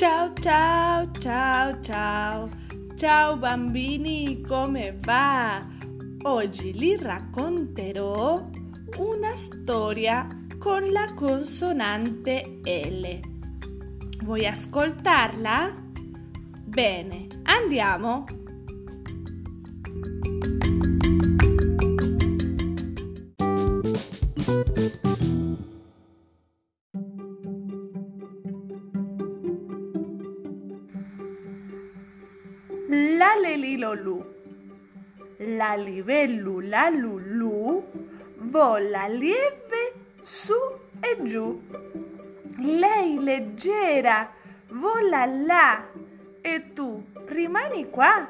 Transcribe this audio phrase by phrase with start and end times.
[0.00, 2.48] Ciao, ciao, ciao.
[2.96, 5.62] Ciao bambini, come va?
[6.22, 8.48] Oggi vi racconterò
[8.96, 10.26] una storia
[10.58, 14.24] con la consonante L.
[14.24, 15.74] Vuoi ascoltarla?
[16.64, 18.24] Bene, andiamo.
[32.92, 34.18] La lelilolu.
[35.58, 37.84] La livellu la lulu
[38.50, 40.54] vola lieve su
[40.98, 41.62] e giù.
[42.58, 44.32] Lei leggera
[44.70, 45.86] vola là
[46.40, 48.28] e tu rimani qua.